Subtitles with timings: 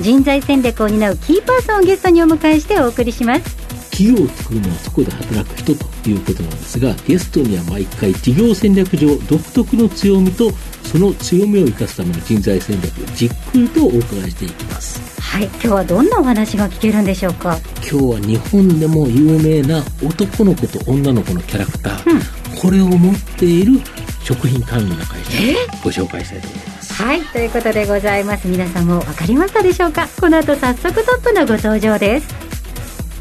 [0.00, 3.56] 人材戦略を担うキーパーソンをゲストにお迎えしてお送りします。
[3.90, 10.50] 企業を作るのはそこで働く人ということなんですがゲストには毎回事業戦略上独特の強みと
[10.82, 15.18] その強みを生かすための人材戦略じっくりとお伺いしていきます。
[15.18, 17.58] はい今日はどんなお話が聞けるんでしょうか？
[17.76, 22.20] 今日は日本でも有名な男の子と女の子のキャラクター、うん、
[22.60, 23.80] これを持っている
[24.22, 30.08] 食品関連の会社をご紹介したいと思いますはいということでございます皆さんも分かりましたでしょうか？
[30.18, 32.34] この後早速トップのご登場です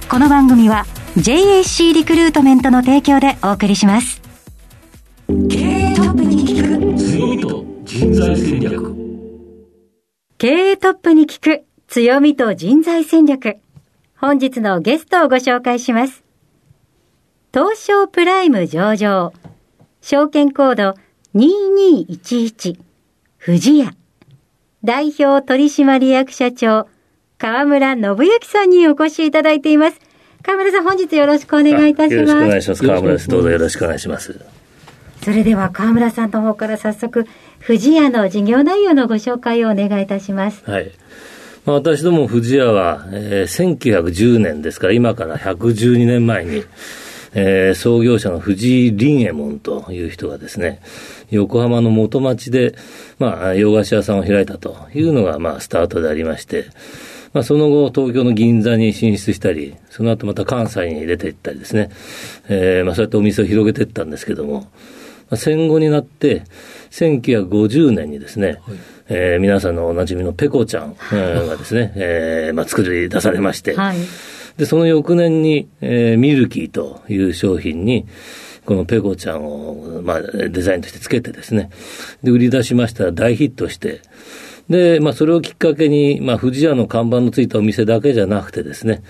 [0.10, 0.86] この番組は
[1.18, 4.22] JAC リクルートメントの提供でお送りします。
[5.28, 8.96] 経営トップに聞く強みと人材戦略。
[10.38, 13.58] 経営トップに聞く強みと人材戦略。
[14.18, 16.24] 本日のゲストをご紹介します。
[17.54, 19.34] 東証プライム上場。
[20.02, 20.96] 証券コード
[21.34, 22.78] 2211
[23.46, 23.92] 富士屋。
[24.84, 26.88] 代表取締役社長
[27.38, 30.00] 河村信之さんにお越しいただいています。
[30.42, 32.16] 河村さん、本日よろしくお願いいたします。
[32.16, 32.88] よろしくお願いします。
[32.88, 33.28] 河村です。
[33.28, 34.44] どうぞよろしくお願いします。
[35.22, 37.28] それでは河村さんの方から早速、
[37.64, 40.64] 富士屋の事業内容のご紹介をお願いいたします。
[40.66, 40.92] はい。
[41.66, 46.64] まあ、私ども富士屋は、えー、1910年ですから、今から112年前に、
[47.36, 50.82] えー、創業者の藤井林右衛門という人がですね、
[51.30, 52.76] 横浜の元町で、
[53.20, 56.66] まあ、洋菓子屋さんを開いたというのが、まあ、スタートでありまして、
[57.34, 61.90] まあ、その後、東京の銀座に進出したり、その後また関西に出ていったりですね、
[62.48, 64.68] えー、まあ、そうやってお店を広げていったんですけども、ま
[65.32, 66.44] あ、戦後になって、
[66.92, 68.58] 1950年にですね、はい、
[69.10, 73.98] えー、皆さんのおなじみのペコちゃんがですね、えー、まあ、作り出されまして、はい、
[74.58, 78.06] で、その翌年に、えー、ミルキーという商品に、
[78.66, 81.70] このペコちゃんを、まあ、デザインとしてつけてですね、
[82.24, 84.02] で、売り出しましたら大ヒットして、
[84.70, 89.04] で、まあ、それをきっかけに、まあ、富士屋の看板のついたお店だけじゃなくてですね、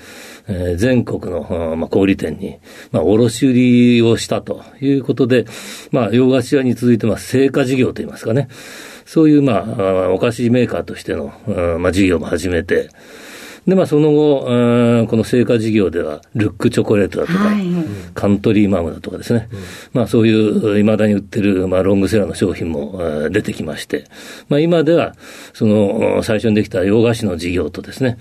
[0.48, 2.58] えー、全国の、まあ、小売店に、
[2.92, 5.46] まあ、卸売りをしたということで、
[5.92, 8.50] まあ、洋菓子屋に続いて、まあ、成果事業といいますかね、
[9.06, 11.34] そういう、まあ、お菓子メーカーとしての、
[11.80, 12.90] まあ、事業も始めて、
[13.68, 14.42] で、まあ、その後、
[15.10, 17.66] この成果事業では、ルックチョコレートだとか、はい、
[18.14, 19.60] カントリーマムだとかですね、うん、
[19.94, 24.06] まあ、そういう、いまだに売ってる、まあ、ロングセラーの商品も出てきまして、
[24.50, 25.16] まあ、今では、
[25.54, 28.18] その、最初にできた洋菓子の事業とですね、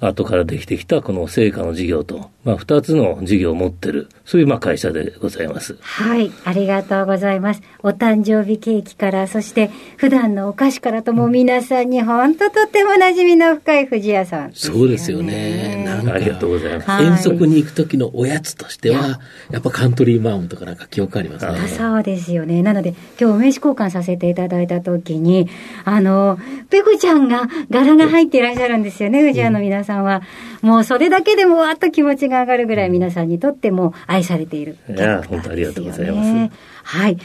[0.00, 5.76] 後からできてきたこの成果の事業と、まあ、二つの事業を持ってる、そういうまあ会社でございます。
[5.80, 7.62] はい、ありがとうございます。
[7.82, 15.84] お誕生日ケーキから、そして普段のお菓子からとも皆さんに本当とっても馴染みの深い藤屋さん、ね、そうですよね。
[15.84, 17.02] なんありがとうございます。
[17.02, 21.68] 遠足に行く時のおやつとしては、やっぱカントリーマームとかなんか記憶ありますね。
[21.68, 22.62] そうですよね。
[22.62, 25.48] なので、今日名刺交換させていただいた時に、
[25.84, 26.38] あの、
[26.70, 30.22] ペコちゃんが柄が入っていらっしゃるんですよね、藤屋の皆さんは。
[30.62, 34.76] もうそれだけでもわっと気持ちが上がるぐらい皆さんにとっても愛されている。
[34.88, 36.54] いや、本当ありがとうございます。
[36.84, 37.18] はい。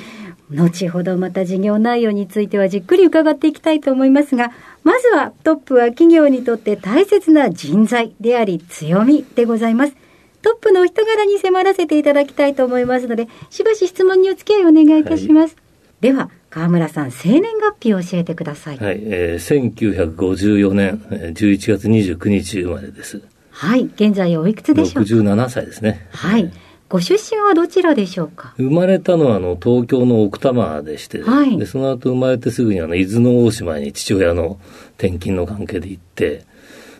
[0.51, 4.51] 後ほどまた事業内容についてはじっくり伺っていきたいと思いますが、
[4.83, 9.95] まずはトップは企業にとって大切な人材であり強みでございます。
[10.41, 15.55] トップのお人柄に迫らせていただきたいと思いますので、しばし質問にお付き合いお願いいたします。
[15.55, 15.61] は
[16.01, 18.77] い、では、河村さん、生年月日を教えてください。
[18.77, 20.97] はい、えー、1954年
[21.33, 23.21] 11月29日生まれです。
[23.51, 26.07] はい、現在おいくつでしょうか ?67 歳ですね。
[26.11, 26.51] はい。
[26.93, 28.53] ご出身はどちらでしょうか？
[28.57, 34.59] 生まれたのはあの東京の奥多摩でして、はい、でその後生まれてすぐにあの伊豆の大島に父親の
[34.99, 36.45] 転勤の関係で行って、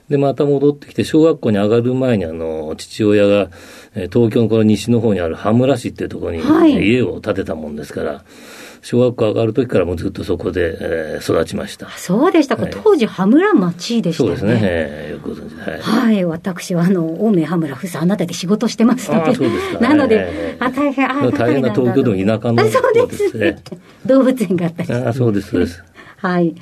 [0.09, 3.49] で、また戻ってきて、小学校に上がる前に、あの、父親が、
[4.11, 6.41] 東京のこの西の方にある羽村市っていうところに、
[6.85, 8.23] 家を建てたもんですから、
[8.83, 11.89] 小学校上がる時からもずっとそこで、えー、育ちました。
[11.91, 12.63] そうでしたか。
[12.63, 14.29] はい、当時、羽村町でしたね。
[14.29, 14.59] そうですね。
[14.61, 15.81] えー、よくご存知はい。
[15.81, 16.25] はい。
[16.25, 19.35] 私は、あの、青梅羽村夫妻、あなたで仕事してますので。
[19.35, 19.79] そうですか。
[19.87, 23.63] なので、えー、あ、大変、あ、大変な東京でも田舎の、そうですね。
[24.05, 25.81] 動物園があったりあ、そうです、そうです。
[26.19, 26.53] はい。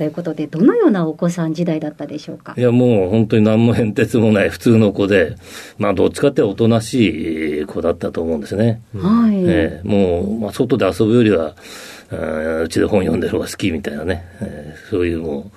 [0.00, 2.54] ということで、どのようなお子さん時代だったでしょうか？
[2.56, 5.36] いや、もう本当に何も変哲もない普通の子で、
[5.76, 8.80] まあ、どっちかっておとなしい子だったと思うんですね。
[8.96, 9.44] はい。
[9.46, 11.54] えー、もう、まあ、外で遊ぶよりは、
[12.62, 15.50] うちで本読んでる方が好きみたいなね、えー、そういうも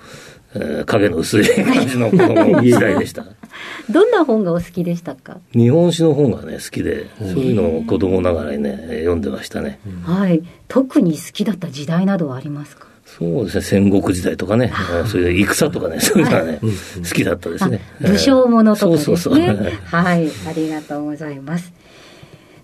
[0.54, 3.24] う、えー影の薄い感じの子供時代でした。
[3.90, 9.80] どんな本がお好きでしたか、日本史の本がね、好きで、そういうのを子供ながらにね、読んでましたね。
[10.04, 10.42] はい。
[10.68, 12.86] 特に好きだった時代などはありますか？
[13.18, 17.80] そうですね、戦国時代とかね、えーそういう戦とかね、そういうのはね、好きだったですね。
[18.04, 19.04] あ武将ものとかですね。
[19.04, 19.54] そうそうそう。
[19.84, 20.30] はい。
[20.48, 21.72] ありがとうございます。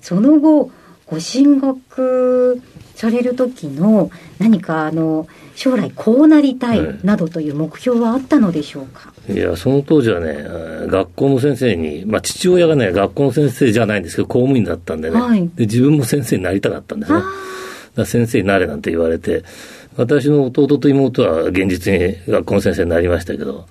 [0.01, 0.71] その後、
[1.07, 2.61] ご進学
[2.95, 17.21] される時の何かあの、将来こうなりたいはいなどという目標はあったのでしょうか、いや、その当時はね、えー学校の先生に、まあ、父親がね、学校の先生じゃないんですけど、公務員だったんでね、はいで自分も先生になりたかったんですね。
[18.05, 19.45] 先生になれなんて言われて、
[19.97, 23.67] 私の弟と妹は現実に学校の先生になりましたけど、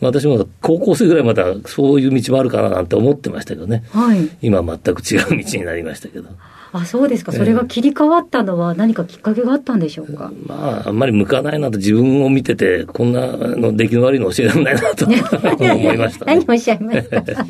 [0.00, 3.84] 私も高校生ぐらいまだそういう道もあるかななんて思ってましたけどね。
[3.92, 4.28] はい。
[4.42, 6.28] 今は全く違う道になりましたけど。
[6.72, 7.30] あ、そうですか。
[7.30, 16.34] それが切り替わったのは何かきっかけがあったんでしょうか、まあ、あんまり向かないなと自分を見てて、こんなあの出来の悪いの教えられないなと思いました、 ね。
[16.34, 17.22] 何をおっしゃいますか？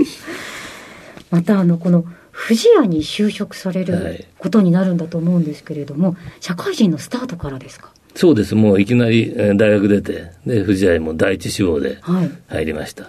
[1.31, 2.05] またあのこの
[2.37, 4.25] 富士屋に就職されはるい。
[4.39, 7.93] ことになるんだと思うんですけれども、社会人のスタートからですか？
[8.17, 8.55] そうです。
[8.55, 12.31] もういきなりえー大学出て、で、富士屋にも第一志望ではい。
[12.49, 13.09] 入りました。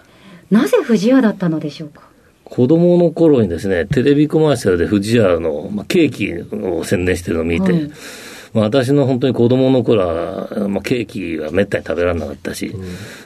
[0.51, 2.03] なぜ富士屋だったのでしょうか？
[2.43, 7.91] 子供の頃にですね、テレビコマーシャルで富士屋の、まあ、ケーキを宣伝してるのを見て、はい
[8.55, 12.73] まあ、私の本当に子供の頃は、まあ、ケーキはめったに食べられなかったし、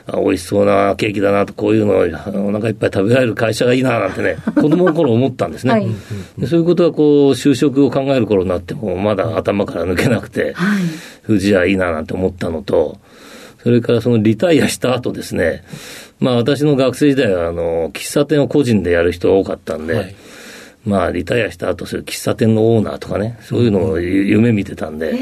[0.08, 5.72] あ美味しそうなケーキだなと、こういうのをあお腹いっぱい食べられる会社がいいななんてね、 子供の頃思ったんですね。
[5.72, 5.86] はい。
[6.36, 10.82] でそういうことはこう、就職を考える頃になっても、まだ頭から抜けなくて、はい。
[11.24, 12.98] 富士屋いいななんて思ったのと、
[13.62, 15.62] それからそのリタイアした後ですね、
[16.18, 20.14] まあ私の学生時代はあの、喫茶店を個人でやる人が多かったんで、はい
[20.84, 25.14] まあリタイアした後、そういう喫茶店のオーナーとかね、そういうのをゆ夢見てたんで、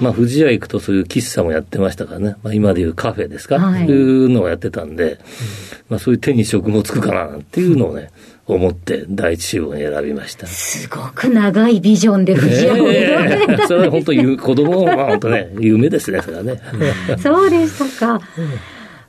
[0.00, 3.86] まあ富士屋行くとそういう喫茶もやってましたからね、まあ今でいうカフェですか、はい。
[3.86, 5.18] いうのをやってたんで、
[5.90, 8.10] まあそういう手に職もつくかななんていうのをね、
[8.46, 10.46] 思って第一志望に選びました。
[10.46, 13.52] すごく長いビジョンで富士屋を目指された。
[13.52, 16.60] ええそれは本当に子供はまあ本当ね、夢ですね、それはね。
[17.18, 18.20] そうでしたか。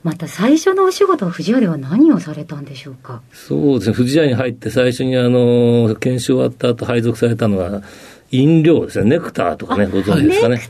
[0.06, 3.24] また最初のお仕事は富士屋では何をされたんでしょうか？
[3.34, 7.82] そうですね、富士屋に入って最初にあの、研修終わった後配属されたのが、
[8.30, 10.62] 飲料ですね、ネクターとかね、ご存知ですかね。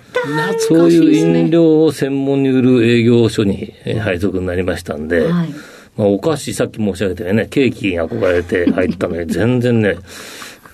[0.60, 5.50] そういう飲料を専門に売る営業所にえー配属になりましたんで、はい。
[5.98, 9.98] まあ、お菓子、さっき申し上げたようにね、ケーキに憧れて入ったのに、全然ね、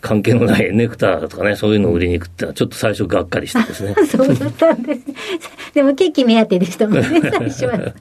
[0.02, 3.96] 関係のないネクターとかね、そういうのを売りに行くってのは、ちょっと最初がっかりしてですね。
[4.06, 5.14] そうだったんですね。
[5.74, 7.94] でもケーキ目当てでしたもんね、 最初は。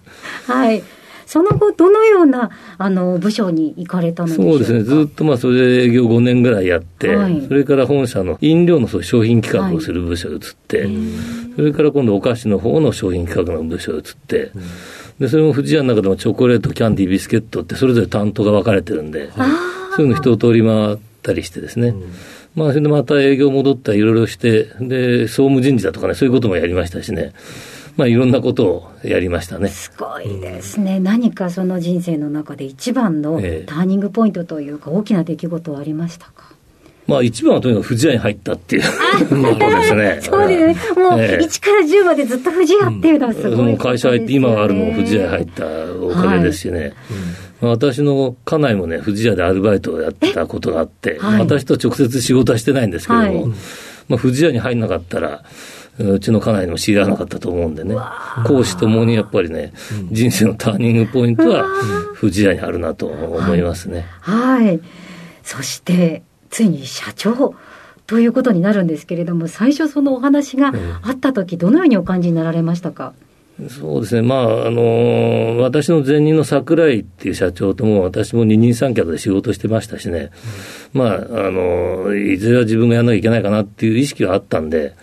[0.47, 0.82] はい。
[1.26, 10.88] その後、どのような、あの、部署に行かれたのそうですね、ずっとまあそれで営業5年ぐらいやって、はいそれから本社の飲料のそ商品企画をする部署に移って、
[11.55, 14.50] それから今度お菓子の方の商品企画の部署に移って、
[15.20, 19.31] でそれも富士屋の中でもチョコレート、キャンディー、ビスケットってそれぞれ担当が分かれてるんで、
[19.94, 21.95] そういうの一通り回ったりしてですね。
[22.55, 27.33] まあ、それでまた営業戻ったりいろいろして、で、総務人事だとかね、そういうこともやりましたしね。
[27.97, 29.69] まあ、いろんなことをやりましたね。
[29.69, 31.01] すごいですね。
[31.01, 36.50] 何かその人生の中で一番のええターニングポイントというか、大きな出来事はありましたか？
[37.06, 38.82] まあ、一番はとにかく富士屋に入ったっていう。
[38.82, 38.88] で
[39.85, 40.19] すね。
[40.23, 41.02] そうですね。
[41.02, 41.44] もう、ええ。
[41.44, 45.64] 1から10までずっと富士屋っていうのはすごいね、その会社入って、今があるのも富士屋に入った
[46.00, 46.93] おかげですしね。
[47.61, 51.40] まあ私の家内もね、富士屋でアルバイトをやってたことがあって、はい。
[51.40, 53.47] 私と直接仕事はしてないんですけども、はい。
[54.09, 55.42] まあ富士屋に入んなかったら、
[55.99, 57.95] うちの家内にも知らなかったと思うんでね、
[58.47, 59.73] 講師ともにやっぱりね、
[60.11, 61.66] 人生のターニングポイントは
[62.19, 64.07] 富士屋にあるなと思いますね。
[64.21, 64.80] はい。
[65.42, 67.54] そして、ついに社長
[68.07, 73.14] ということになるんですけれども、最初そのお話があった時、どのようにお感じになられましたか？
[73.69, 80.30] そうですね、まあ、あの私の前任の桜井っていう社長とも、私も二人三脚で仕事してましたしね、
[80.95, 81.19] まあ、あ
[81.50, 84.95] のいずれは自分がやらなきゃいけないかなっていう意識はあったんで、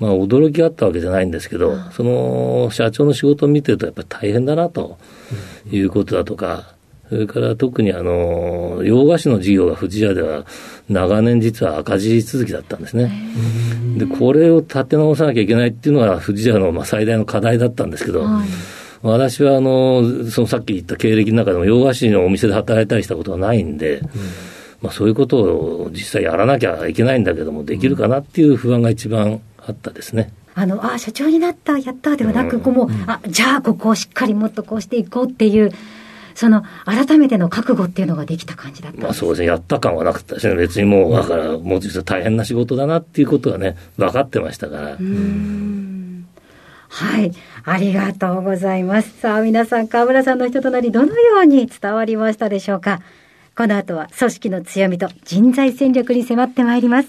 [0.00, 4.96] まあ、驚きがあったわけじゃないんですけど、その社長の仕事を見てると、やっぱり大変だなと
[5.70, 6.72] いうことだとか、
[7.08, 10.44] それから特にあの洋菓子の事業が富士屋では
[10.88, 13.12] 長年実は赤字続きだったんですね。
[13.96, 18.48] で、これを立て直さなきゃいけないっていうのが富士屋のまあ最大の課題だったんですけど、はい。
[19.02, 24.02] 私はあの、そのさっき言った経歴の中でも洋菓子のお店で働いたりしたことはないんで、
[24.82, 30.32] まあそういうことを実際やらなきゃいけないんだけども、できるかなっていう不安が一番あったですね。
[30.54, 35.70] あの、あ、社長になった、やったではなく、こうもう、あ、じゃあここをしっかりもっとこうしていこうっていう、
[36.38, 40.54] その、改めての覚悟っていうのができた感じだったまあそうですね、やった感はなかったですね。
[40.54, 44.96] 別にもう、だから、もう実は大変な仕事だなっていうことはね、分かってましたから。
[46.90, 47.32] はい。
[47.64, 49.18] ありがとうございます。
[49.18, 53.00] さあ、皆さん、河村さんの人となり、どのように伝わりましたでしょうか
[53.56, 57.08] この後は、組織の強みと人材戦略に迫ってまいります。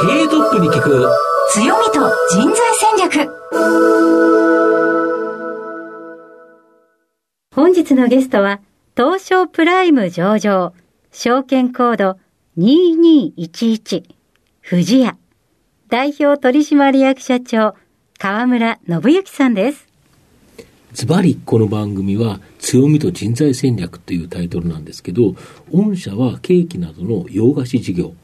[0.00, 1.06] 経営トップに聞く
[1.52, 4.43] 強みと人材戦略。
[7.54, 8.60] 本日のゲストは、
[8.96, 10.72] 東証プライム上場、
[11.12, 12.18] 証券コード
[12.58, 14.02] 2211、
[14.68, 15.16] 富士屋、
[15.88, 17.76] 代表取締役社長、
[18.18, 19.86] 河村信之さんです。
[20.94, 25.36] ズバリこの番組は強みと人材戦略というタイトルなんですけど、
[25.70, 28.14] 御社はケーキなどの洋菓子事業、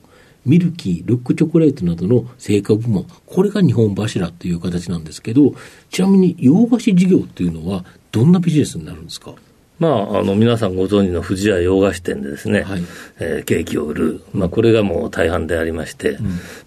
[0.45, 5.55] ミルキー、ルックチョコレートなどの成果部門、これが日本柱という形なんですけど、
[5.89, 9.35] ちなみに洋菓子事業というのはどんなビジネスになるんですか？
[9.79, 12.83] まあ、あの、皆さんご存知の富士屋洋菓子店でですね、はい
[13.19, 14.23] えーケーキを売る。
[14.35, 16.19] まあ、これがもう大半でありまして、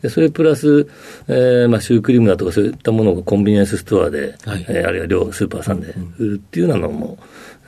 [0.01, 0.87] でそれプラス、
[1.27, 7.19] えーまあ、シュークリームだとかそういったものをコンビニエンスストアで、はいえーあるいは両スーパーさんで売るっていうようなのも、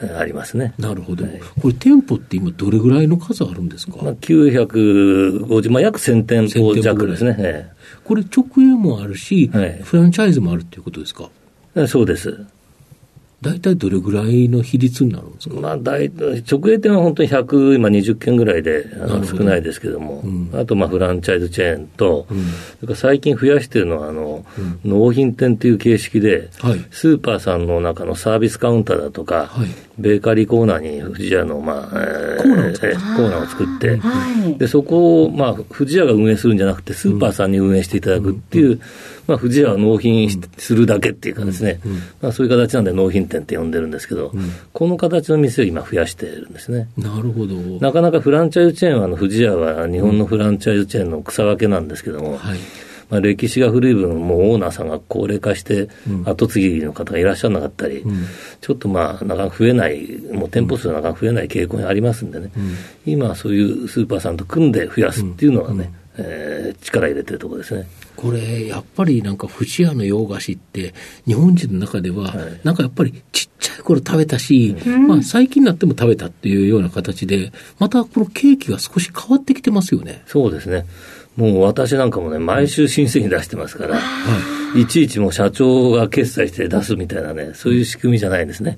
[0.02, 0.74] えーありますね。
[0.80, 1.24] なるほど。
[1.62, 7.36] これ店舗って今どれぐらいの数あるんですか、まあ、950、まあ、約1000店舗弱ですね。
[7.38, 7.70] え
[8.04, 11.30] これ直営もあるし、はいフランチャイズもあるっていうことですか？
[11.76, 12.46] えそうです。
[13.46, 15.56] 大体どれぐらいの比率になるんですか？
[15.56, 18.86] まあ、大直営店は本当に100、今20件ぐらいで
[19.30, 20.50] 少ないですけども、うん。
[20.54, 22.38] あとまあフランチャイズチェーンと、うん。
[22.38, 22.48] そ
[22.82, 24.44] れから最近増やしてるのはあの、
[24.84, 26.86] 納品店という形式で、はい。
[26.90, 29.68] スーパーさんの中のサービスカウンターだとか、はい。
[29.98, 34.58] ベーカリーコーナーに富士屋の、まあえーコーナーを作るえーコーナーを作って、はい。
[34.58, 38.82] でそこを、まあ、富士屋が運営するんじゃなくて、スーパーさんに運営していただくっていう、
[39.28, 41.80] まあ、富士屋は納品しするだけっていうかですね、
[42.22, 44.32] まあ、そういう形なんで納品店って呼んでるんですけど、
[44.74, 46.90] この形の店を今増やしてるんですね。
[46.98, 47.56] なるほど。
[47.56, 52.60] なかなかフランチャイズチェーンは、あの、富士屋は日本のフランチャイズチェーンの草分けなんですけども、はい。
[53.10, 55.90] まあ、歴史が古い分、もうオーナーさんが高齢化して、
[56.26, 58.04] 後継ぎの方がいらっしゃらなかったり、
[58.62, 62.50] ちょっとまあ、なかなか増えない、もう店舗数がなかなか増えない傾向にありますんでね、
[63.06, 67.88] 今はそういうスーパーさんと組んで増やすっていうのはね、えー力入れてるところですね。
[68.16, 70.94] これ、やっぱりなんか、富士屋の洋菓子って、
[71.26, 74.76] 日本人の中では、なんかやっぱりちっちゃい頃食べたし、
[75.08, 80.24] まあ最近になっても食べたっていうような形で、またこのケーキが少し変わってきてますよね。
[80.28, 80.86] そうですね。
[81.36, 84.00] もう私なんかもね、毎週新製品出してますから、
[84.76, 88.78] いちいちもう社長が決済して出すみたいなね、そういう仕組みじゃないんですね。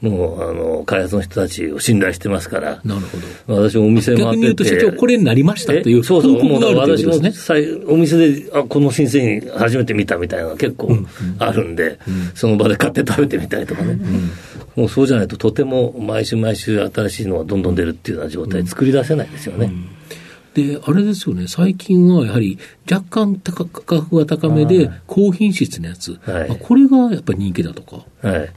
[0.00, 3.00] もう、あの、開発の人たちを信頼してますから、なる
[3.46, 3.62] ほど。
[3.62, 4.24] 私もお店回ってて。
[4.24, 10.96] 逆に言うと、社長、これになりましたというえそうそう、報告があるという私もお店で、あ、この新製品初めて見たみたいなのが結構
[11.40, 11.98] あるんで、
[12.34, 13.98] その場で買って食べてみたりとかね。
[14.76, 19.72] もうそうじゃないと、とても毎週毎週新しいのがどんどん出るっていうような状態作り出せないですよね。
[20.54, 22.58] で、あれですよね、最近はやはり
[22.90, 28.04] 若干高価格が高めで、高品質のやつ、はいまあこれがやっぱり人気だとか。
[28.22, 28.50] はい。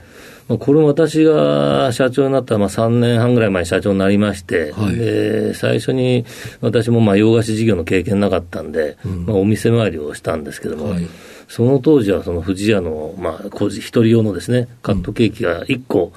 [0.51, 4.95] まあ、これも私が社長になったまあ3年半ぐらい前に社長になりまして、はい。
[4.95, 6.25] で最初に
[6.59, 11.07] 私もまあ洋菓子事業の経験なかったんで、まあ、お店回りをしたんですけども、はい。
[11.47, 16.11] その当時はその富士屋の、まあ、個人一人用のですね、カットケーキが1個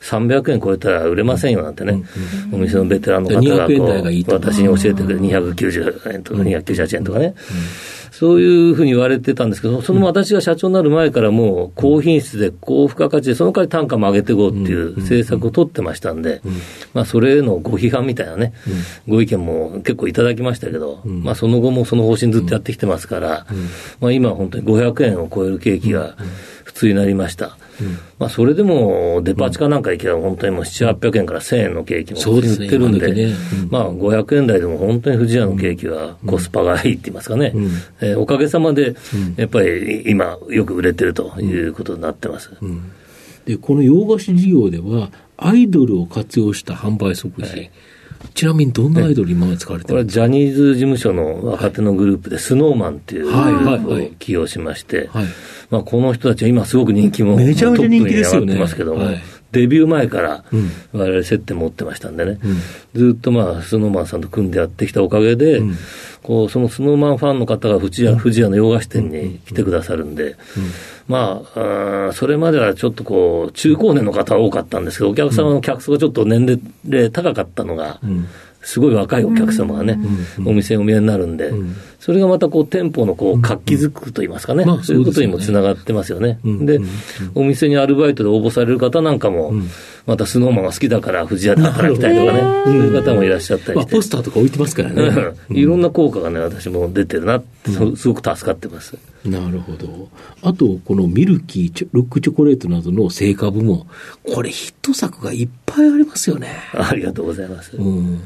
[0.00, 2.02] 300円超えたら売れませんよなんてね、
[2.52, 7.34] お店のベテランの方がこ200円台がいいうと私に教えてくれて290円とか298円とかね、
[8.18, 16.40] そういうふうに言われてたんですけど、その私が社長になる前からもう高品質で高付加価値で、その代わり単価も上げていこうっていう政策を取ってましたんで、
[16.94, 18.54] まあそれへのご批判みたいなね、
[19.06, 23.46] ご意見も結構いただきましたけど、まあその後もその方針ずっとやってきてますから、
[24.00, 26.16] まあ今は本当に500円を超えるケーキが
[26.57, 27.56] 普通になりました。
[28.18, 33.24] まあそれでもデパ地下なんか行けば本当にもう7、800円から1000円のケーキも売ってるんで、今時ね。
[33.24, 33.68] うん。
[33.70, 37.52] まあ500円台でも本当に富士屋のケーキはコスパがいいって言いますかね、
[38.00, 38.94] えーおかげさまで
[39.36, 42.50] やっぱり今よく売れてるということになってます。
[43.44, 47.70] で、この洋菓子事業では、アイドルを活用した販売促進。
[48.38, 54.06] ちなみにどんなアイドル今まで使われてこれるはジャニーズ事務所の若手のグループで、スノーマンっていうグルはいはいープはい。
[54.06, 55.24] を起用しましてはい、
[55.70, 58.56] まあこの人たちは今すごく人気もめちゃめちゃ人気ですよね。
[58.56, 59.20] ますけどもはい、
[59.52, 60.70] デビュー前からうん。
[60.92, 62.38] 我々接点持ってましたんでね、
[62.94, 65.62] ずっとまあスノーマンさんと組んでやってきたおかげで、
[66.22, 70.36] こうそのスノーマンファンの方が富士屋富士屋の洋菓子店に来てくださるんで、
[71.06, 77.98] まあ、あーそれまではちょっとこう、中高年の方が多かったんですけど、お客様の客層がちょっと年齢高かったのが、
[78.68, 79.98] すごい若いお客様がね、
[80.44, 81.50] お店をお見えになるんで、
[81.98, 86.38] それがまたこう店舗のこう活気づくといいますかね、まあそういうことにもつながってますよね。
[86.44, 86.78] で
[87.34, 89.54] お店にアルバイトで応募される方なんかも、
[90.04, 93.96] またスノーマンが好きだから、富士屋で働きたいとかね、そういう方もいらっしゃったりまあ、して。
[93.96, 95.02] ポスターとか置いてますからね。
[95.50, 95.56] うん。
[95.56, 98.96] いろんな効果がね、私も出てるなって、そすごく助かってます。
[99.24, 100.08] なるほど。
[100.42, 103.86] あと、このミルキー、ロックチョコレートなどの成果部門、
[104.32, 106.48] これヒット作がいっぱいありますよね。
[106.74, 107.76] ありがとうございます。
[107.76, 108.20] うん。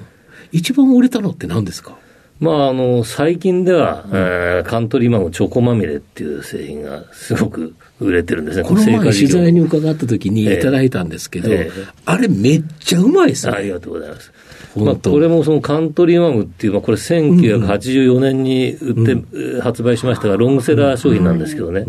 [0.53, 1.97] 一番売れたのって何ですか？
[2.43, 8.65] まあ、あの、最近では、えーカントリーマンのチョコまみれっていう製品がすごく売れてるんですね。
[8.65, 10.57] この前取材に伺った時にいええ。
[10.59, 11.85] ただいたんですけど、ええ。
[12.05, 13.53] あれめっちゃうまいですね。
[13.53, 14.33] ありがとうございます。
[14.77, 21.85] まあ、これもそのカントリーマムっていう、まあ、これ1984年に売って、えー発売しましたが、ロングセラー商品なんですけどね、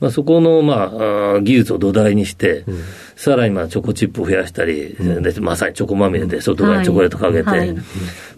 [0.00, 0.92] まあ、そこの、ま
[1.36, 2.64] あ、技術を土台にして、
[3.14, 7.58] さらにまあチョコチップを増やしたり、でまさにチョコまみれで外側にチョコレートかけて、はい。
[7.60, 7.76] はい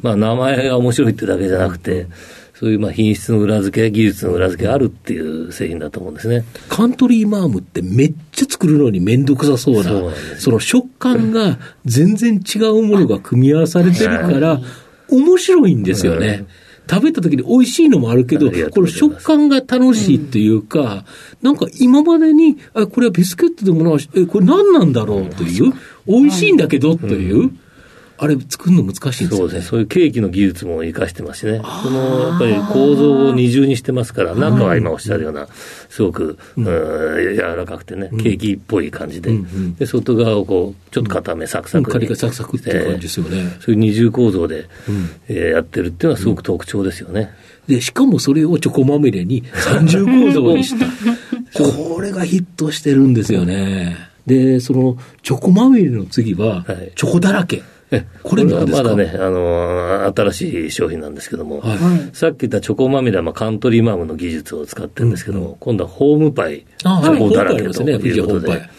[0.03, 2.07] まあ、名前が面白いってだけじゃなくて、
[2.55, 6.45] そういうまあ品質の裏付け、技術の裏付けがあるっていう製品だと思うんですね。
[6.69, 9.93] カントリーマームってめっちゃ作るのにめんどくさそうな、
[10.39, 14.61] その食感が全然違うものが組み合わされてるから、
[15.09, 16.47] 面白いんですよね。
[16.91, 21.05] 食べた時に美味しいのもあるけど、この食感が楽しいっていうか、
[21.43, 25.73] なんか今までに、あこれはビスケットでもないし、え、これ何なんだろうという、
[26.07, 27.51] 美味しいんだけどという、
[28.21, 29.31] あれ作るの難しいね。
[29.31, 29.63] そうですね。
[29.63, 31.63] そういうケーキの技術も活かしてますしね。
[31.83, 35.47] その、やっぱり構造を二重にしてますから、中は今おっしゃるような、
[35.89, 39.31] すごく、うん柔らかくてね、ケーキっぽい感じで、
[39.79, 41.93] で、外側をこう、ちょっと固め、サクサクに。
[41.93, 43.57] カリカリサクサクっていう感じですよね。
[43.61, 44.67] そういう二重構造で、
[45.29, 47.31] えーやってるっていうのはすごく特徴ですよね。
[47.69, 50.87] で、しかもそれをチョコまみれに三重構造にした。
[51.63, 53.97] これがヒットしてるんですよね。
[54.27, 57.57] で、そのチョコまみれの次ははい、チョコだらけ。
[57.57, 57.63] え
[58.23, 61.79] これはまだね、あのー新しい商品なんですけども、はい。
[62.15, 68.47] さっき言ったチョコまみれはまあカントリーマームの技術を使ってるんですけども、今度はホームパイ、チョコだらけとホームパイありますねいうことで。
[68.47, 68.71] 富士ホームパイ。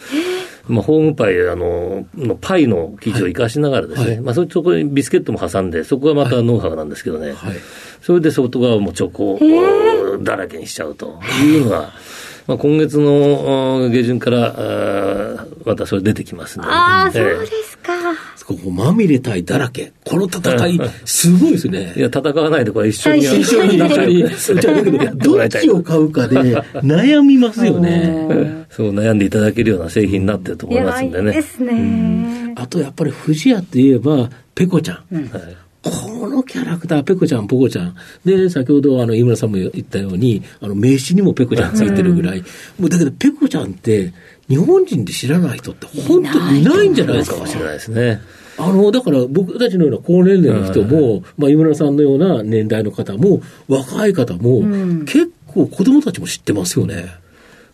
[0.68, 4.20] まあ、ホームパイあののパイの生地を生かしながらですね、はい。
[4.20, 7.56] まあ、そそこにビスケットも挟んで、そこがまたノウハウなんですけどね、はい。
[8.02, 9.38] それで外側もチョコ
[10.22, 11.92] だらけにしちゃうというのが、
[12.46, 17.92] まあ、今月のうん下旬からまたそれ出てきますんで、ああ、そうええですか。
[18.50, 19.92] ここまみれ対だらけ。
[20.04, 21.92] この戦い、すごいですね。
[21.96, 26.36] いや、戦わないで、これ一緒にやる一緒に中に、じゃあだけど、どっちを買うかで
[26.82, 28.66] 悩みますよね。
[28.68, 31.32] そう悩んでいただけるような製品になってるとい思いますんでね。
[31.32, 32.52] ですね。
[32.56, 35.14] あとやっぱり藤屋といえば、ペコちゃん。
[35.14, 37.94] はいこのキャラクター、ペコちゃん、ポコちゃん。
[38.22, 42.44] で、先ほど、あの、井村さんも言ったように、あの、名刺にもペコちゃんついてるぐらい。
[42.78, 44.12] もうだけど、ペコちゃんって、
[44.46, 47.36] 日本人で知らない人って本当にいないんじゃないですか？
[47.36, 48.20] かもしれないですね。
[48.58, 54.62] あの、だから僕たちのような高年齢の人も、まあ、井村さんのような年代の方も、若い方も、
[55.04, 57.06] 結構子供たちも知ってますよね。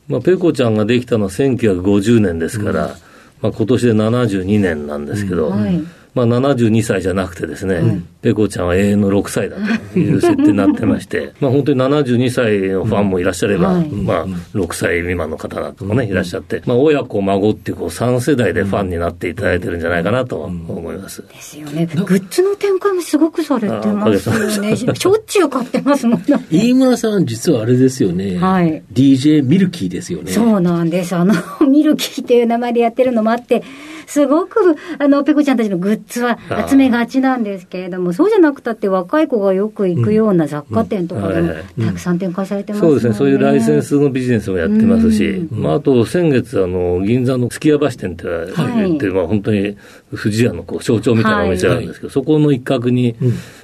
[0.09, 2.97] まあ、ペコちゃんができたのは1950年ですから、
[3.41, 5.83] まあ、今年で72年なんですけど、はい
[6.17, 9.59] まあ、72歳じゃなくてですね、ペコちゃんは永遠の6歳だ
[9.93, 21.21] という設定になってまして、まあ本当に72歳のファンもいらっしゃれば、はいまあ6歳未満の方なんかもね、いらっしゃって、まあ親子孫っていうこう3世代でファンになっていただいてるんじゃないかなと思います。
[21.21, 21.85] ですよね。
[21.85, 24.75] グッズの展開もすごくされてますよね。
[24.75, 26.25] しょっちゅう買ってますもんね。
[26.51, 28.39] 飯村さん、実はあれですよね。
[28.39, 28.83] はい。
[28.91, 30.33] DJ ミルキーですよね。
[30.33, 31.15] そうなんです。
[31.15, 31.35] あの、
[31.69, 33.63] ミルキーっていう名前でやってるのもあって、
[34.07, 36.39] すごく、あの、ペコちゃんたちのグッズは
[36.69, 41.47] 集めがちなんですけれども、そうじゃなくたって若い子がよく行くような雑貨店とかでもうん。
[41.49, 41.87] はいはい。
[41.87, 43.87] たくさん展開されてますそうですね、そういうライセンス。
[43.87, 49.77] スのビジネスもやってますし、まあ、あと先月、あの銀座のすき家橋店って言って、まあ、本当に
[50.11, 53.17] 富士屋のこう象徴みたいなお店があるんですけど、そこの一角に、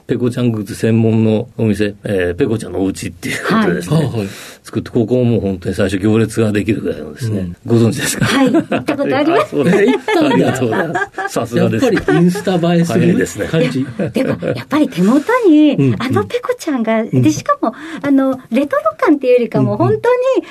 [0.06, 4.28] ペコちゃんグッズ専門のお店、えーペコちゃんのお家っていうことでですね、はいはい
[4.62, 8.24] 作って、ここももう本当に最初行列ができるぐらいのですね、ご存知ですか？
[8.26, 9.60] はい、行ったことあります。
[9.60, 10.94] ありがとうございま
[11.28, 11.34] す。
[11.34, 12.02] さすやっがです。
[12.04, 13.46] ぱりインスタ映えするですね。
[13.46, 13.86] 感じ。
[14.12, 16.02] でも、やっぱり手元に、うん。
[16.02, 20.08] あのペコちゃんが、で、しかも、あの、レトロ感っていうよりかも、本当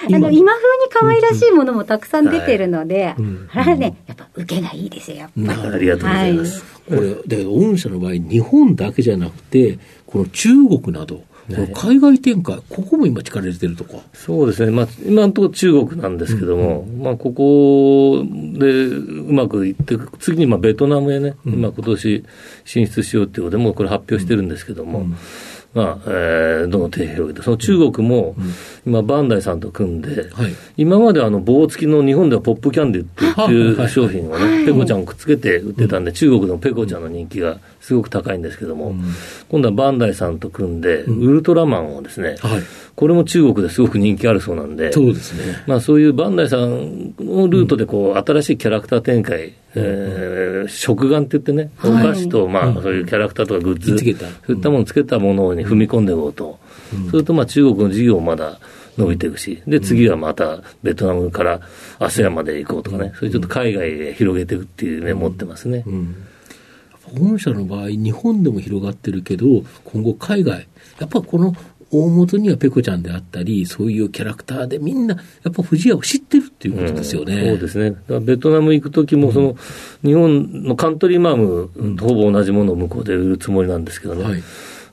[0.09, 3.47] に、あの、今今風に可愛らしいものもたくさん出てるので、ん。
[3.53, 5.61] あれはね、やっぱ受けがいいですよ、やっぱり。
[5.75, 6.63] ありがとうございます。
[6.89, 11.23] これ、だけど、御社の場合、日本だけじゃなくて、この中国など、
[11.73, 13.97] 海外展開、ここも今力入れてるとか。
[14.13, 22.23] そうですね、まあ、今のところ中国なんですけども、まあ、ここでうまくいって、次にまあベトナムへね、今、今年
[22.65, 25.05] 進出しようっていうことで、もうこれ発表してるんですけども、
[25.73, 28.35] まあ、えー、どんどん手を広げて、その中国も、
[28.85, 30.53] 今、バンダイさんと組んで、はい。
[30.77, 38.95] 今まであの棒付きの日本ではポップキャンディっていう商品をね、ペコちゃんをくっつけて売ってたんで、中国のペコちゃんの人気がすごく高いんですけども、
[39.49, 42.61] 今度はバンダイさんと組んで、ウルトラマンをですね、はい。
[42.95, 45.63] これも中国ですごく人気あるそうなんで、そうですね。
[45.67, 56.59] まあ、そういうバンダイさんのルートでこう、新しいキャラクター展開、えー食玩って言ってね、お菓子と、まあ、そういうキャラクターとかグッズ、そういったものをつけたものに踏み込んでいこうと。
[57.09, 58.59] それと、まあ、中国の事業もまだ
[58.97, 61.61] 伸びていくし、で、次はまたベトナムから
[61.99, 65.85] ASEAN まで行こうとかね、そういうちょっと海外へ広げていくっていう面持ってますね。
[67.17, 70.67] 本社の場合、日本でも広がってるけど、今後海外、
[70.99, 71.55] やっぱこの
[71.91, 77.47] 大元にはペコちゃんであったり、そういうキャラクターでみんな、やっぱ藤屋を知ってるっていうことですよね。
[77.49, 77.95] そうですね。
[78.21, 79.57] ベトナム行くときも、その、
[80.03, 84.23] 日本のカントリーマームとほぼ同じものを向こうで売るつもりなんですけどね。
[84.23, 84.43] はい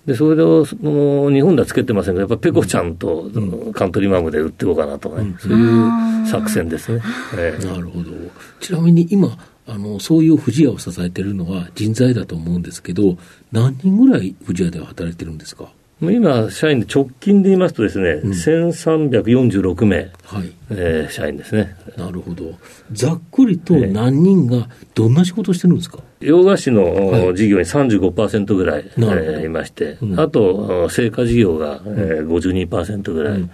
[0.08, 7.02] で、それを、その、日本ではつけてませんけど、やっぱペコちゃんと、そのカントリーマームで売っていこうかなとかね、そういう作戦ですね。
[7.36, 7.64] ええ。
[7.66, 8.10] なるほど。
[8.58, 13.18] ちなみに今、あの、そういう藤屋を支えてるのは人材だと思うんですけど、
[13.52, 15.68] 何人ぐらい藤屋では働いてるんですか？
[16.00, 20.52] 今、社員で直近で言いますとですね、1346名、はい。
[20.70, 21.74] えー社員ですね。
[21.96, 22.54] なるほど。
[22.92, 27.34] ざっくりと何人がどんな仕事をしてるんですか、洋菓子の、はい。
[27.36, 29.38] 事業に35%ぐらい、えなるほど。
[29.38, 30.20] ーいまして、うん。
[30.20, 33.50] あと、製菓事業が、えー52%ぐらい、うんうん。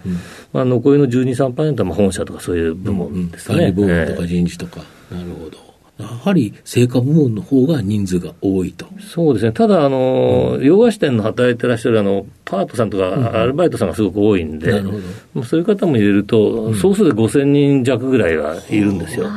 [0.52, 3.58] まあ、残りの12、3%はまあ本社とかそういう部門ですかね。
[3.60, 4.80] 管理部門とかえー人事とか。
[5.10, 5.73] なるほど。
[5.98, 8.86] やはり成果部門の方が人数が多いと。
[9.00, 14.98] そうですね、ただ、あの洋菓子店の働いてらっしゃるあのパートさんとか、アルバイトさんがすごく多いんで、なるほど。
[15.34, 19.28] まあそういう方も入れると、総数で5000人弱ぐらいはいるんですよ。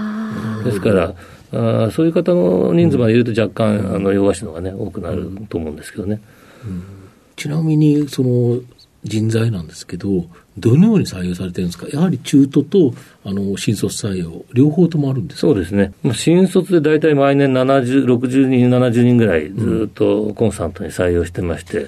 [0.63, 1.13] ですから、
[1.51, 1.91] あー。
[1.91, 6.19] そういう方の人数まで入れると若干、あの洋菓子の方がね、多くなると思うんですけどね。
[7.35, 8.59] ちなみに、その
[9.07, 10.25] 人材なんですけど、
[10.57, 11.87] どのように採用されてるんですか？
[11.87, 12.93] やはり中途と、
[13.23, 15.47] あの、新卒採用、両方ともあるんですか？
[15.47, 21.87] そうですね、まあ新卒で大体毎年70、60人、70人ぐらいずっとコンスタントに採用してまして、はい。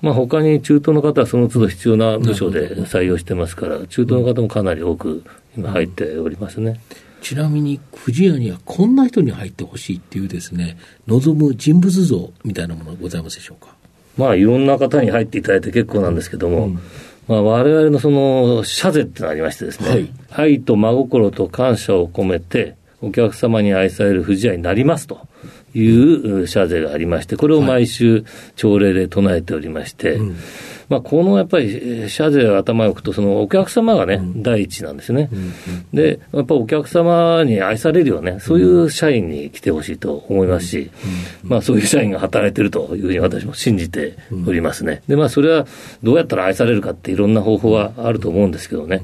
[0.00, 5.24] まあ他に中東の方はその都度必要な部署で採用してますから、中東の方もかなり多く
[5.56, 6.80] 今入っておりますね。
[7.22, 13.76] ちなみに、藤屋にはこんな人に入ってほしいっていうですね、望む人物像みたいなものはございますでしょうか？
[14.16, 16.76] まあいろんな方に入っていただいて結構なんですけども、
[17.28, 20.12] まあ我々のその社税ってのがありましてですね、はい。
[20.30, 25.26] 愛と真心と感謝を込めてお客様に愛される藤屋になりますと
[25.74, 28.24] いう社税がありまして、これを毎週
[28.56, 30.20] 朝礼で唱えておりまして、
[30.88, 35.30] まあこのやっぱり社税を頭に置くと、そのお客様がね、第一なんですね。
[35.92, 40.90] で、やっぱお客様に愛されるよね、そういう社員に来てほしいと思いますし、
[41.42, 44.16] まあそういう社員が働いてるというふうに私も信じて
[44.46, 45.02] おりますね。
[45.08, 45.66] で、まあそれは
[46.02, 49.02] どうやったら愛されるかっていろんな方法はあると思うんですけどね。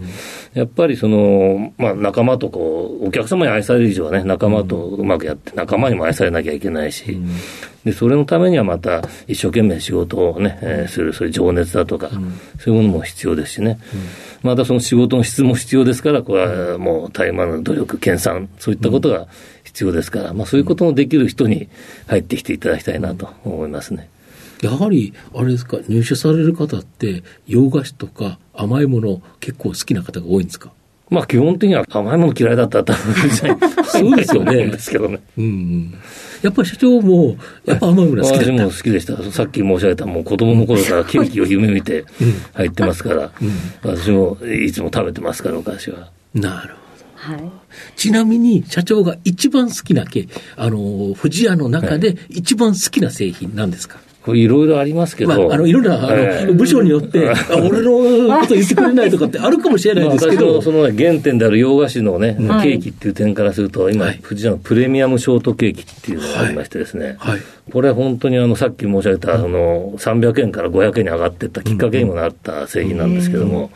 [0.55, 7.19] やっぱりその、まあ仲間とこう、お客様に愛される以上はね、仲間とうまくやって、仲間にも愛されなきゃいけないし、
[7.91, 12.11] で、それのためにはまた一生懸命仕事をね、えーする、そういう情熱だとか、
[12.61, 13.79] そういうものも必要ですしね。
[14.43, 19.27] またその仕事の質も必要ですから、これはもう絶え間の努力、研鑽、そういったことが
[19.65, 21.69] 必要ですから、まあそういうことのできる人に
[22.07, 24.09] 入ってきていただきたいなと思いますね。
[24.63, 30.73] やはり、あれですか、入社される方って、洋菓子とか甘いもの結構好きな方が多いんですか？
[31.11, 33.31] まあ基本的には甘いもの嫌いだったら多分
[33.85, 35.21] そうですよねですけどね。
[35.37, 35.95] うんうん。
[36.43, 38.65] やっぱり社長も、やっぱ甘いものが好きだ私った。
[38.65, 39.33] も好きでした。
[39.33, 42.05] さっき申し上げた、もう子供の頃からケーキを夢見て
[42.55, 43.33] 入ってますから、
[43.83, 46.11] 私もいつも食べてますから、お菓子は。
[46.35, 47.35] なるほど。
[47.37, 47.51] はい。
[47.97, 56.53] ちなみに、社長が一番好きなけ、あの、富士屋の中で一番好きな製品なんですか、これいろいろありますけど、まあ、あの、いろんな、あの、ええ。
[56.53, 64.21] 部署によって、あ俺のこと言ってく れないとかってあるかもしれないですけど、そのね原点である洋菓子のね、はいケーキっていう点からすると、今、はい。
[64.23, 67.41] 富士屋のプレミアムショートケーキっていうのがありましてですね、はい。
[67.73, 73.71] これ本当にあの、さっき申し上げた、あの、300円から500円に上がっていったきっかけにもなった製品なんですけども、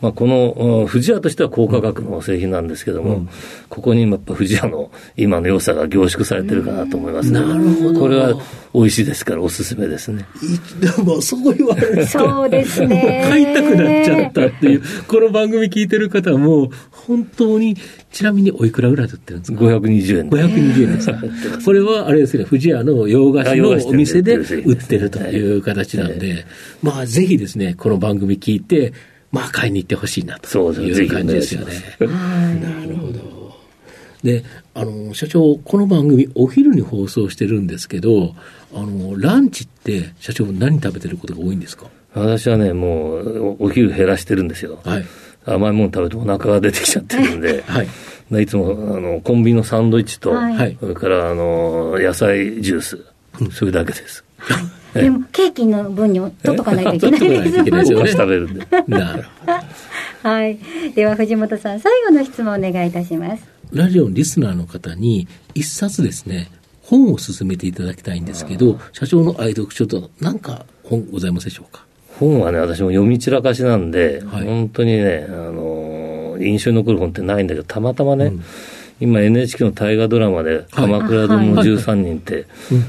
[0.00, 3.26] まあ、この、うん富士屋としては高価格の製品なんですけども、
[3.68, 7.40] ここにやっぱ富士屋の今の良さが凝縮されてるかなと思いますね。
[7.40, 8.40] なるほどこれは
[8.72, 10.24] 美味しいですからおすすめですね。
[10.42, 12.06] いでも、そう言われると。
[12.06, 13.26] そうですね。
[13.28, 17.76] 買いたくなっちゃったっていう、この番組聞いてる方はもう、本当に、
[18.12, 20.36] ちなみにおいくらぐらいで売ってるんですか？520円で。
[20.36, 21.18] 520円ですか？
[21.64, 26.46] これはあれですね、富士屋の洋菓子のお店で売ってるという形なんで、
[26.82, 28.92] まあぜひですね、この番組聞いて、
[29.32, 31.74] まあ買いに行ってほしいなという感じですよね。
[32.00, 33.38] なるほど。
[34.22, 38.34] で、あの、社長、この番組、お昼に放送してるんですけど、
[38.74, 41.86] あの、ランチって、社長、何食べてることが多いんですか？
[42.14, 44.80] 私はね、もうおお昼減らしてるんですよ。
[44.84, 45.04] はい。
[45.46, 48.42] 甘いもの食べてお腹が出てきちゃってるんで、 はい。
[48.42, 53.04] いつもあのコンビニのサンドイッチと、はいはいそれからあの野菜ジュース、
[53.52, 54.24] それだけです。
[54.94, 57.50] ええでも、ケーキの分にも取っとかないといけないで
[57.84, 58.66] すよね食べるんで。
[58.86, 60.28] なるほど。
[60.28, 60.58] はい。
[60.94, 63.44] では、藤本さん、最後の質問お願いいたします。
[63.72, 66.50] ラジオのリスナーの方に、一冊ですね、
[66.82, 71.84] 本を勧めていただきたいんですけど、社長の愛読書と何か本ございますでしょうか？
[72.18, 78.32] 本はね、私も読み散らかしなんで、はい本当にね、あの印象に残る本ってないんだけど、たまたまね、
[79.00, 82.46] 今 NHK の大河ドラマで、鎌倉殿の13人って、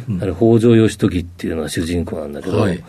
[0.08, 0.24] うんうん。
[0.24, 2.84] あれ北条義時っていうのが主人公なんだけど、はい。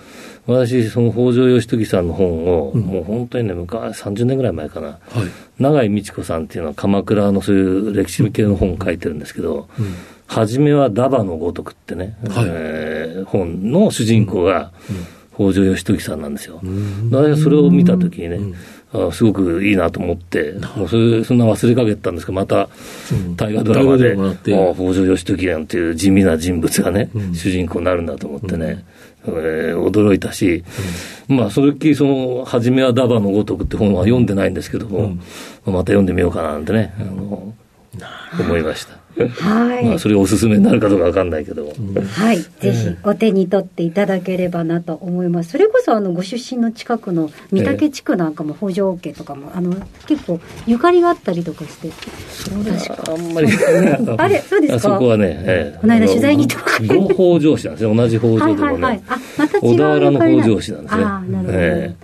[0.46, 4.98] 私、その北条義時さんの本を、もう本当にね、昔、30年ぐらい前かな、はい。
[5.58, 9.94] 永井美智子さんっていうのは鎌倉のそういう歴史系の本を書いてるんですけど、うん。
[10.26, 12.44] 初めはダバのごとくってね、はい。
[12.48, 12.90] えー
[13.26, 14.72] 本の主人公が
[15.34, 16.60] 北条義時さんなんですよ。
[16.62, 17.10] ん。
[17.10, 18.54] 私はそれを見たときにね、ん
[18.92, 22.68] あすごくいいなと思って、もうそれそんな忘れかけてたんですけど、また
[23.12, 23.36] うん。
[23.36, 24.70] 大河ドラマで、大河ドラマになって。
[24.70, 27.34] あ北条義時なんていう地味な人物がね、うん。
[27.34, 28.84] 主人公になるんだと思ってね、
[29.26, 30.64] えー驚いたし、
[31.28, 35.16] まあ、それっきりその、初めはダバのごとくって本は読んでないんですけども、
[35.64, 37.54] また読んでみようかななんてね、あの
[38.38, 38.98] 思いました。
[39.44, 39.84] はい。
[39.84, 41.72] まあ、それおすすめになるかどうかわかんないけども。
[42.14, 42.38] はい。
[42.38, 45.50] ぜひ、お手に取っていただければなと思います。
[45.50, 49.74] それこそ、あの、ご出身の近くの三宅地区なんかも、北条家とかも、あの、
[50.06, 51.88] 結構、ゆかりがあったりとかして。
[51.90, 53.12] 確か。
[53.12, 53.48] あんまり、
[54.16, 54.76] あれそうですか？
[54.76, 57.94] あそこはね、ええこの間取材に行った北条氏なんですね。
[57.96, 58.40] 同じでもね。。
[58.40, 61.02] はいはいあ、また違う小田原の北条氏なんですね。
[61.02, 61.58] ああ、なるほど。
[61.58, 61.94] え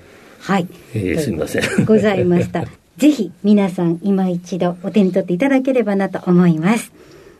[0.41, 0.67] はい。
[0.95, 1.85] えええすみません。
[1.85, 2.65] ございました。
[2.97, 6.93] ぜひ皆さん今一度お手に取っていただければなと思います。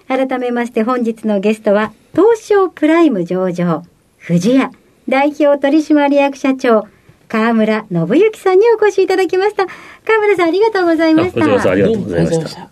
[0.09, 3.83] 改めまして本日のゲストは東証プライム上場
[4.19, 4.71] 藤屋
[5.09, 6.87] 代表取締役社長
[7.29, 9.67] 川村信之さんにお越しいただきました。
[10.05, 11.45] 川村さんありがとうございました。
[11.45, 12.71] あこちらこそありがとうございました。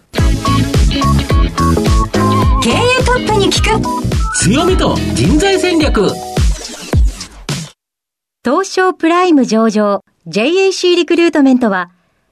[2.62, 4.04] 経営トップに聞く
[4.38, 6.08] 強みと人材戦略
[8.44, 11.90] 東証プライム上場 JAC リクルートメントは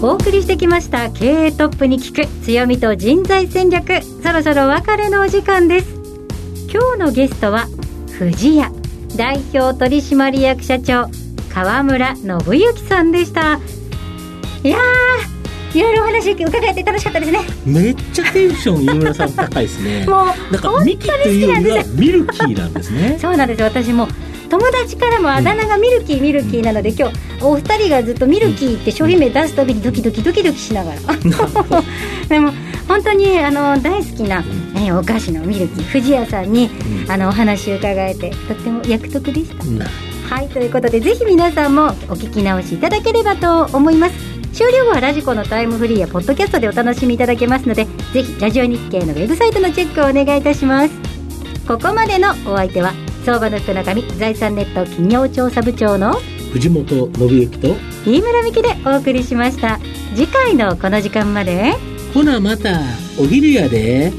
[0.00, 4.00] お送りしてきました経営トップに聞く強みと人材戦略。
[4.22, 5.88] そろそろお別れのお時間です。
[6.72, 7.66] 今日のゲストは
[8.12, 8.70] 藤屋
[9.16, 11.08] 代表取締役社長
[11.52, 13.58] 川村信之さんでした。
[14.62, 17.40] いやーいろいろお話伺えて楽しかったですね。
[17.66, 20.06] めっちゃテンション飯村さん高いですね。
[20.08, 23.18] もうなんかミキというよりはミルキーなんですね。
[23.20, 24.06] そうなんです私も
[24.48, 31.00] 友達からもあだ名がミルキーミルキーなので、今日お二人がずっとミルキーって商品名出すたびにドキドキドキドキしながら。
[32.28, 32.52] でも
[32.88, 34.42] 本当にあの大好きな、
[34.76, 36.70] えお菓子のミルキー藤屋さんに、
[37.08, 39.64] あのお話伺えてとっても役得でした。
[39.64, 39.86] な
[40.28, 44.14] はいということでぜひ皆さんもお聞き直しいただければと思います。
[44.52, 50.94] 終了後はラジコのタイムフリーやポッドキャストでお楽しみいただけますのでぜひラジオ日経のウェブサイトのチェックをお願いいたします。
[51.66, 52.92] ここまでのお相手は
[53.28, 56.14] 相場の福中身財産ネット企業調査部長の
[56.50, 57.74] 藤本信之と
[58.06, 59.78] 飯村美希でお送りしました。
[60.14, 61.74] 次回のこの時間まで。
[62.14, 62.80] ほなまた
[63.20, 64.14] お昼やで。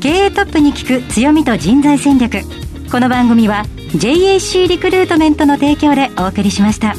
[0.00, 2.38] 経営トップに聞く強みと人材戦略。
[2.90, 6.94] この番組は JAC リクルートメントの提供でお送りしました。